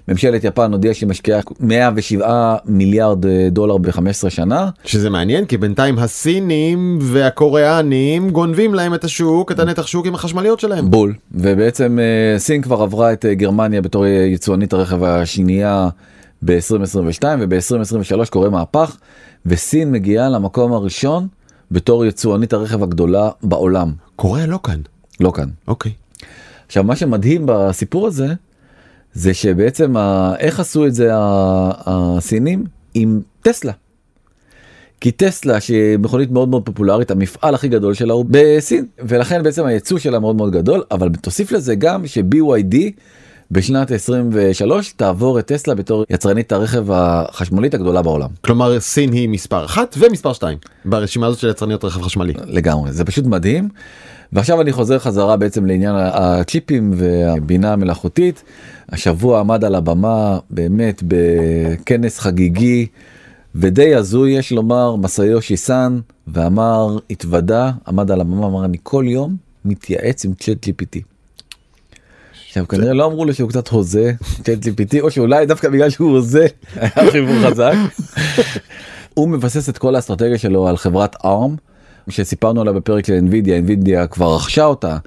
[0.08, 4.70] ממשלת יפן הודיעה שהיא משקיעה 107 מיליארד אה, דולר ב-15 שנה.
[4.86, 10.60] שזה מעניין כי בינתיים הסינים והקוריאנים גונבים להם את השוק, את הנתח שוק עם החשמליות
[10.60, 10.92] שלהם.
[10.92, 11.14] בול.
[11.32, 15.90] ובעצם אה, סין כבר עברה את אה, גרמניה בתור יצואנית הרכב השנייה
[16.46, 18.98] ב-2022 וב-2023 קורה מהפך
[19.46, 21.28] וסין מגיעה למקום הראשון
[21.72, 23.92] בתור יצואנית הרכב הגדולה בעולם.
[24.16, 24.80] קוריאה לא כאן.
[25.20, 25.50] לא כאן.
[25.68, 25.92] אוקיי.
[26.68, 28.28] עכשיו מה שמדהים בסיפור הזה
[29.18, 30.34] זה שבעצם ה...
[30.40, 33.74] איך עשו את זה הסינים עם טסלה.
[35.02, 39.66] כי טסלה שהיא מכונית מאוד מאוד פופולרית המפעל הכי גדול שלה הוא בסין ולכן בעצם
[39.66, 42.76] הייצוא שלה מאוד מאוד גדול אבל תוסיף לזה גם ש-BYD
[43.52, 48.30] בשנת 23 תעבור את טסלה בתור יצרנית הרכב החשמלית הגדולה בעולם.
[48.42, 52.34] כלומר סין היא מספר אחת ומספר שתיים ברשימה הזאת של יצרניות רכב חשמלי.
[52.46, 53.70] לגמרי זה פשוט מדהים.
[54.34, 58.44] ועכשיו אני חוזר חזרה בעצם לעניין הצ'יפים והבינה המלאכותית.
[58.90, 62.88] השבוע עמד על הבמה באמת בכנס חגיגי
[63.56, 69.36] ודי הזוי יש לומר מסיושי סאן ואמר התוודה עמד על הבמה אמר אני כל יום
[69.66, 71.00] מתייעץ עם צ'אט GPT.
[72.48, 74.12] עכשיו כנראה לא אמרו לו שהוא קצת הוזה
[74.44, 77.74] צ'אט GPT או שאולי דווקא בגלל שהוא הוזה היה חיבור חזק.
[79.14, 81.56] הוא מבסס את כל האסטרטגיה שלו על חברת ארם
[82.10, 84.98] שסיפרנו עליה בפרק של NVIDIA, NVIDIA כבר רכשה אותה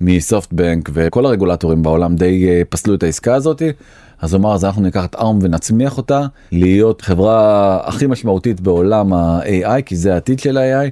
[0.00, 3.72] מסופטבנק וכל הרגולטורים בעולם די אה, פסלו את העסקה הזאתי.
[4.20, 9.12] אז הוא אמר אז אנחנו ניקח את ארם ונצמיח אותה להיות חברה הכי משמעותית בעולם
[9.12, 10.90] ה-AI כי זה העתיד של ה-AI.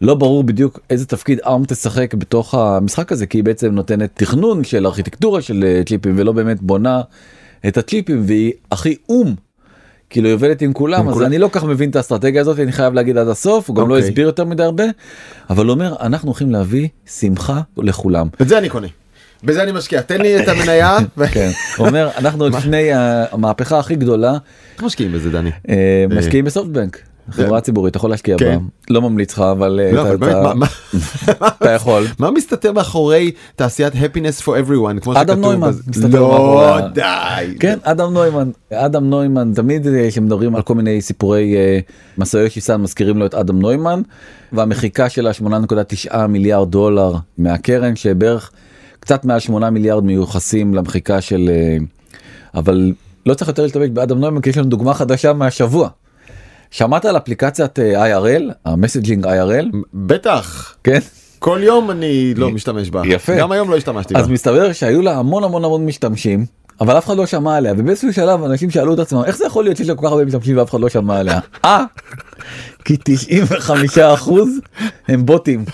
[0.00, 4.64] לא ברור בדיוק איזה תפקיד ארם תשחק בתוך המשחק הזה כי היא בעצם נותנת תכנון
[4.64, 7.00] של ארכיטקטורה של אה, צ'יפים ולא באמת בונה
[7.68, 9.34] את הצ'יפים והיא הכי אום
[10.14, 11.26] כאילו היא עובדת עם כולם עם אז כולם.
[11.26, 13.88] אני לא כך מבין את האסטרטגיה הזאת אני חייב להגיד עד הסוף הוא גם okay.
[13.88, 14.08] לא אוקיי.
[14.08, 14.84] הסביר יותר מדי הרבה
[15.50, 18.28] אבל אומר אנחנו הולכים להביא שמחה לכולם.
[18.42, 18.86] את זה אני קונה.
[19.44, 20.98] בזה אני משקיע תן לי את המניה.
[21.32, 21.50] כן.
[21.76, 24.32] הוא אומר אנחנו לפני המהפכה הכי גדולה.
[24.74, 25.50] איך משקיעים בזה דני?
[25.68, 26.98] אה, משקיעים בסופטבנק.
[27.30, 28.56] חברה ציבורית אתה יכול להשקיע בה.
[28.90, 30.06] לא ממליץ לך אבל לא,
[31.46, 32.06] אתה יכול.
[32.18, 35.70] מה מסתתר מאחורי תעשיית happiness for everyone כמו אדם נוימן
[36.10, 37.54] לא די.
[37.60, 41.54] כן אדם נוימן אדם נוימן תמיד כשמדברים על כל מיני סיפורי
[42.18, 44.02] מסעי שיסן מזכירים לו את אדם נוימן
[44.52, 48.50] והמחיקה של ה-8.9 מיליארד דולר מהקרן שבערך
[49.00, 51.50] קצת מעל 8 מיליארד מיוחסים למחיקה של
[52.54, 52.92] אבל
[53.26, 55.88] לא צריך יותר להשתמש באדם נוימן כי יש לנו דוגמה חדשה מהשבוע.
[56.74, 60.74] שמעת על אפליקציית אה, IRL המסג'ינג IRL בטח.
[60.84, 60.98] כן.
[61.38, 63.02] כל יום אני לא משתמש בה.
[63.04, 63.36] יפה.
[63.36, 64.20] גם היום לא השתמשתי בה.
[64.20, 66.46] אז מסתבר שהיו לה המון המון המון משתמשים
[66.80, 69.64] אבל אף אחד לא שמע עליה ובאיזשהו שלב אנשים שאלו את עצמם איך זה יכול
[69.64, 71.40] להיות שיש לה כל כך הרבה משתמשים ואף אחד לא שמע עליה?
[71.64, 71.84] אה
[72.84, 74.48] כי 95 אחוז
[75.08, 75.64] הם בוטים.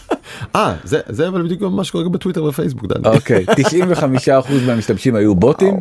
[0.56, 2.84] אה זה זה אבל בדיוק מה שקורה בטוויטר ופייסבוק.
[3.04, 5.80] אוקיי 95 אחוז מהמשתמשים היו בוטים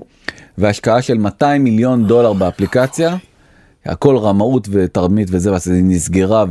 [0.58, 3.18] והשקעה של 200 מיליון דולר באפליקציה.
[3.86, 6.46] הכל רמאות ותרמית וזה ואז היא נסגרה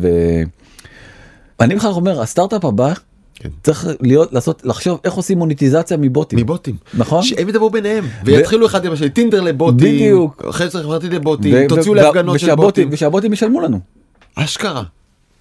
[1.59, 2.93] ואני בכלל אומר הסטארט-אפ הבא
[3.35, 3.49] כן.
[3.63, 8.85] צריך להיות לעשות לחשוב איך עושים מוניטיזציה מבוטים מבוטים נכון שהם ידברו ביניהם ויתחילו אחד
[8.85, 13.81] עם השני טינדר לבוטים בדיוק חסר חברתי לבוטים תוציאו להפגנות של בוטים ושהבוטים ישלמו לנו.
[14.35, 14.83] אשכרה.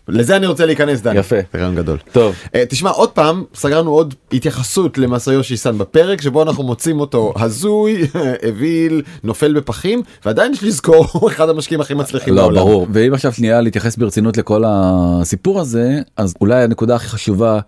[0.07, 1.19] לזה אני רוצה להיכנס דני.
[1.19, 1.35] יפה.
[1.55, 1.97] רעיון גדול.
[2.11, 2.35] טוב.
[2.45, 8.07] Uh, תשמע עוד פעם סגרנו עוד התייחסות למסאיושי סן בפרק שבו אנחנו מוצאים אותו הזוי,
[8.49, 12.55] אוויל, נופל בפחים ועדיין יש לזכור הוא אחד המשקיעים הכי מצליחים לא, בעולם.
[12.55, 17.59] לא ברור ואם עכשיו שנייה להתייחס ברצינות לכל הסיפור הזה אז אולי הנקודה הכי חשובה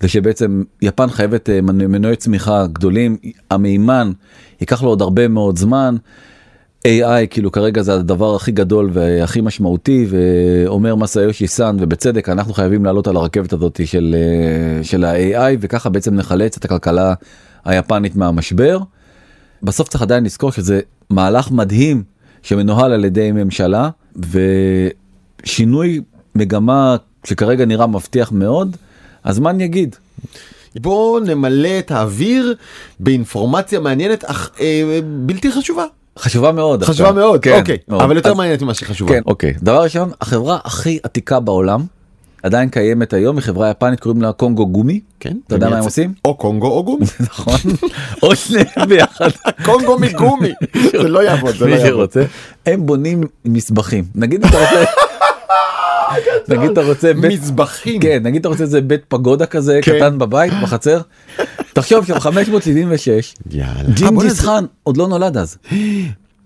[0.00, 3.16] זה שבעצם יפן חייבת אה, מנועי צמיחה גדולים
[3.50, 4.12] המימן
[4.60, 5.96] ייקח לו עוד הרבה מאוד זמן.
[6.88, 12.84] AI כאילו כרגע זה הדבר הכי גדול והכי משמעותי ואומר מסאיושי סאן ובצדק אנחנו חייבים
[12.84, 17.14] לעלות על הרכבת הזאת של אה, של ה-AI וככה בעצם נחלץ את הכלכלה
[17.64, 18.78] היפנית מהמשבר.
[19.62, 22.02] בסוף צריך עדיין לזכור שזה מהלך מדהים
[22.42, 23.90] שמנוהל על ידי ממשלה
[25.44, 26.00] ושינוי
[26.34, 28.76] מגמה שכרגע נראה מבטיח מאוד
[29.24, 29.96] הזמן יגיד.
[30.76, 32.54] בואו נמלא את האוויר
[33.00, 35.84] באינפורמציה מעניינת אך אה, בלתי חשובה.
[36.18, 37.14] חשובה מאוד חשובה עכשיו.
[37.24, 38.02] מאוד, כן, אוקיי, מאוד.
[38.02, 39.12] אבל יותר אז- מעניינת ממה שחשובה.
[39.12, 39.54] כן, אוקיי.
[39.62, 41.84] דבר ראשון, החברה הכי עתיקה בעולם,
[42.42, 45.00] עדיין קיימת היום, היא חברה יפנית, קוראים לה קונגו גומי.
[45.20, 45.36] כן.
[45.46, 46.12] אתה יודע מה הם עושים?
[46.24, 47.06] או קונגו או גומי.
[47.30, 47.54] נכון.
[48.22, 49.28] או שניהם ביחד.
[49.66, 50.52] קונגו מגומי.
[51.02, 52.08] זה לא יעבוד, זה לא יעבוד.
[52.66, 54.04] הם בונים מסבכים.
[54.14, 54.84] נגיד אתה רוצה...
[56.48, 57.32] נגיד אתה רוצה בית...
[57.40, 58.00] מזבחים.
[58.00, 59.96] כן, נגיד אתה רוצה איזה בית פגודה כזה כן.
[59.96, 61.00] קטן בבית, בחצר.
[61.80, 63.68] תחשוב שם 576, יאללה.
[63.70, 65.56] אה, בוא'נה, ג'ינגיס חאן עוד לא נולד אז.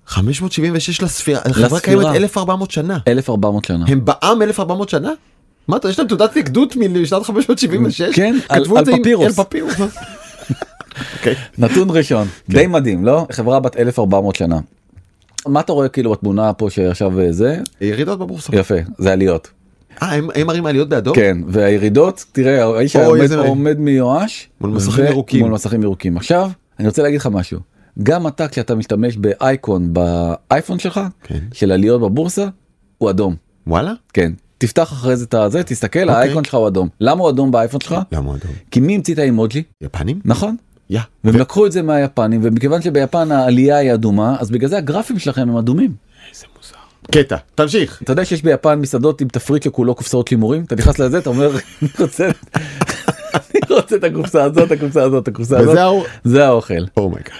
[0.06, 1.40] 576 לספירה.
[1.44, 2.02] החברה לספירה.
[2.02, 2.98] קיימת 1400 שנה.
[3.08, 3.84] 1400 שנה.
[3.88, 5.10] הם בעם 1400 שנה?
[5.68, 8.14] מה אתה, יש להם תעודת נקדות משנת 576?
[8.16, 9.38] כן, על- כתבו על את זה עם- פפירוס.
[9.38, 9.74] על פפירוס.
[11.18, 11.34] אוקיי.
[11.58, 12.52] נתון ראשון, כן.
[12.58, 13.26] די מדהים, לא?
[13.32, 14.58] חברה בת 1400 שנה.
[15.46, 17.58] מה אתה רואה כאילו בתמונה פה שעכשיו אה, זה?
[17.80, 18.56] ירידות בבורסה.
[18.56, 19.50] יפה, זה עליות.
[20.02, 21.14] אה, הם מראים עליות באדום?
[21.14, 24.48] כן, והירידות, תראה, האיש אוי, עומד מיואש.
[24.60, 25.40] מול מסכים ירוקים.
[25.40, 26.16] מול מסכים ירוקים.
[26.16, 27.60] עכשיו, אני רוצה להגיד לך משהו.
[28.02, 31.38] גם אתה כשאתה משתמש באייקון באייפון שלך, כן.
[31.52, 32.48] של עליות בבורסה,
[32.98, 33.34] הוא אדום.
[33.66, 33.92] וואלה?
[34.12, 34.32] כן.
[34.58, 36.14] תפתח אחרי זה את הזה, תסתכל, אוקיי.
[36.14, 36.88] האייקון שלך הוא אדום.
[37.00, 37.96] למה הוא אדום באייפון שלך?
[38.12, 38.52] למה הוא אדום?
[38.70, 39.62] כי מי המציא את האימוג'י?
[39.80, 40.20] יפנים?
[40.24, 40.56] נכון.
[40.90, 41.00] יא.
[41.24, 45.40] והם לקחו את זה מהיפנים, ומכיוון שביפן העלייה היא אדומה, אז בגלל זה הגרפים שלכם
[45.40, 45.94] הם אדומים.
[46.30, 46.81] איזה מוזר.
[47.10, 48.02] קטע, תמשיך.
[48.02, 50.64] אתה יודע שיש ביפן מסעדות עם תפריט שכולו קופסאות שימורים?
[50.64, 51.50] אתה נכנס לזה, אתה אומר,
[51.82, 52.30] אני רוצה,
[53.34, 56.06] אני רוצה את הקופסה הזאת, הקופסה הזאת, הקופסה הזאת.
[56.24, 56.84] זה האוכל.
[56.96, 57.32] Oh my god.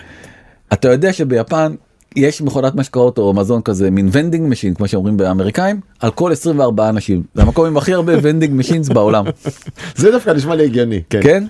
[0.73, 1.75] אתה יודע שביפן
[2.17, 6.89] יש מכונת משקאות או מזון כזה, מין vending machine, כמו שאומרים באמריקאים, על כל 24
[6.89, 7.23] אנשים.
[7.35, 9.25] זה המקום עם הכי הרבה vending machines בעולם.
[9.97, 11.03] זה דווקא נשמע לי הגיוני.
[11.11, 11.23] כן.
[11.23, 11.45] כן?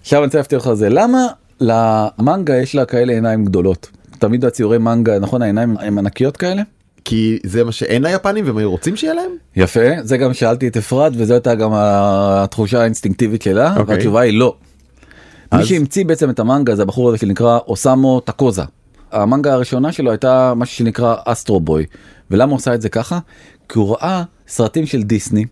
[0.00, 0.88] עכשיו אני רוצה להפתיע אותך על זה.
[0.88, 1.26] למה
[1.60, 3.90] למנגה יש לה כאלה עיניים גדולות?
[4.18, 6.62] תמיד הציורי מנגה, נכון, העיניים הם ענקיות כאלה?
[7.04, 9.30] כי זה מה שאין ליפנים והם היו רוצים שיהיה להם?
[9.56, 13.94] יפה, זה גם שאלתי את אפרת וזו הייתה גם התחושה האינסטינקטיבית שלה, אוקיי.
[13.94, 14.54] והתשובה היא לא.
[15.52, 15.66] מי אז?
[15.66, 18.62] שהמציא בעצם את המנגה זה הבחור הזה שנקרא אוסמו טקוזה.
[19.12, 21.86] המנגה הראשונה שלו הייתה משהו שנקרא אסטרובוי.
[22.30, 23.18] ולמה הוא עשה את זה ככה?
[23.68, 25.44] כי הוא ראה סרטים של דיסני,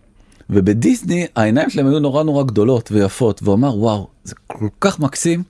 [0.49, 5.43] ובדיסני העיניים שלהם היו נורא נורא גדולות ויפות, והוא אמר וואו, זה כל כך מקסים,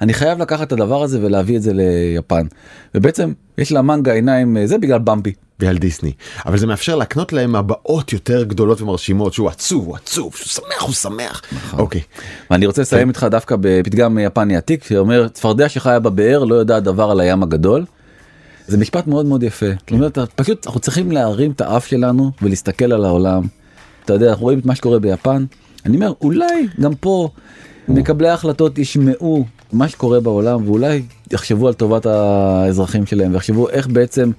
[0.00, 2.46] אני חייב לקחת את הדבר הזה ולהביא את זה ליפן.
[2.94, 5.32] ובעצם יש למנגה עיניים, אה, זה בגלל במבי.
[5.60, 6.12] ועל דיסני.
[6.46, 10.82] אבל זה מאפשר להקנות להם הבעות יותר גדולות ומרשימות שהוא עצוב, הוא עצוב, שהוא שמח,
[10.82, 11.42] הוא שמח.
[11.72, 12.00] אוקיי.
[12.50, 17.10] ואני רוצה לסיים איתך דווקא בפתגם יפני עתיק שאומר צפרדע שחיה בבאר לא יודעת דבר
[17.10, 17.84] על הים הגדול.
[18.66, 19.66] זה משפט מאוד מאוד יפה.
[19.80, 23.42] זאת אומרת, פשוט אנחנו צריכים להרים את האף שלנו ולהסתכל על העולם.
[24.04, 25.44] אתה יודע, אנחנו רואים את מה שקורה ביפן.
[25.86, 27.28] אני אומר, אולי גם פה
[27.88, 31.02] מקבלי ההחלטות ישמעו מה שקורה בעולם ואולי
[31.32, 34.30] יחשבו על טובת האזרחים שלהם ויחשבו איך בעצם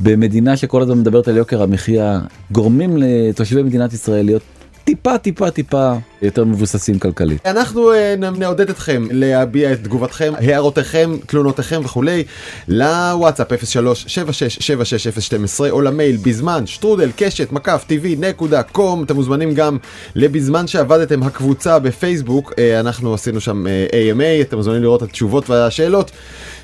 [0.00, 2.20] במדינה שכל הזמן מדברת על יוקר המחיה
[2.52, 4.42] גורמים לתושבי מדינת ישראל להיות
[4.84, 7.46] טיפה טיפה טיפה יותר מבוססים כלכלית.
[7.46, 12.24] אנחנו אה, נעודד אתכם להביע את תגובתכם, הערותיכם, תלונותיכם וכולי
[12.68, 19.78] לוואטסאפ 03-7676-012 או למייל בזמן שטרודל קשת מקף טבעי נקודה קום אתם מוזמנים גם
[20.14, 25.50] לבזמן שעבדתם הקבוצה בפייסבוק אה, אנחנו עשינו שם אה, AMA אתם מוזמנים לראות את התשובות
[25.50, 26.10] והשאלות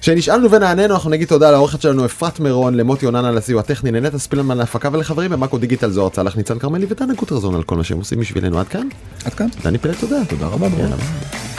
[0.01, 4.19] שנשאלנו ונענינו אנחנו נגיד תודה לעורכת שלנו אפרת מירון למוטי אוננה על הסיוע הטכני לנטע
[4.19, 7.99] ספילמן להפקה ולחברים במאקו דיגיטל זוהר צלח ניצן כרמלי ודנה גוטרזון על כל מה שהם
[7.99, 8.89] עושים בשבילנו עד כאן
[9.25, 9.44] עד כאן.
[9.63, 10.69] דני פלד תודה תודה רבה.
[10.69, 11.54] ביי.